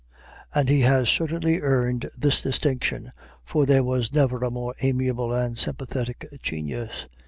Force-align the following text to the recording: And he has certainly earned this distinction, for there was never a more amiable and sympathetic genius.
And 0.55 0.67
he 0.67 0.79
has 0.81 1.09
certainly 1.09 1.61
earned 1.61 2.09
this 2.17 2.41
distinction, 2.41 3.11
for 3.43 3.67
there 3.67 3.83
was 3.83 4.11
never 4.11 4.43
a 4.43 4.49
more 4.49 4.73
amiable 4.81 5.31
and 5.31 5.55
sympathetic 5.55 6.25
genius. 6.41 7.05